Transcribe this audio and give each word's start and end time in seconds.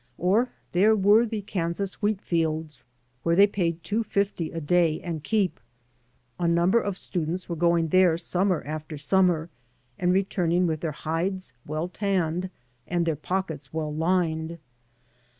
Or, 0.17 0.49
there 0.71 0.95
were 0.95 1.27
the 1.27 1.43
Kansas 1.43 2.01
wheat 2.01 2.21
fields, 2.21 2.87
where 3.21 3.35
they 3.35 3.45
paid 3.45 3.83
two 3.83 4.03
fifty 4.03 4.49
a 4.49 4.59
day 4.59 4.99
and 4.99 5.23
keep. 5.23 5.59
A 6.39 6.47
number 6.47 6.79
of 6.81 6.97
students 6.97 7.47
were 7.47 7.55
going 7.55 7.89
there 7.89 8.17
summer 8.17 8.63
after 8.65 8.95
sununer, 8.95 9.49
and 9.99 10.11
returning 10.11 10.65
with 10.65 10.81
their 10.81 10.91
hides 10.91 11.53
well 11.67 11.87
tanned 11.87 12.49
and 12.87 13.05
their 13.05 13.15
pockets 13.15 13.75
well 13.75 13.93
lined. 13.93 14.57